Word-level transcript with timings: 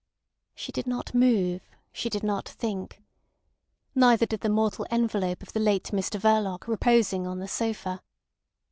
She 0.55 0.71
did 0.71 0.87
not 0.87 1.13
move, 1.13 1.61
she 1.93 2.09
did 2.09 2.23
not 2.23 2.49
think. 2.49 3.03
Neither 3.93 4.25
did 4.25 4.39
the 4.41 4.49
mortal 4.49 4.87
envelope 4.89 5.43
of 5.43 5.53
the 5.53 5.59
late 5.59 5.91
Mr 5.93 6.19
Verloc 6.19 6.67
reposing 6.67 7.27
on 7.27 7.37
the 7.37 7.47
sofa. 7.47 8.01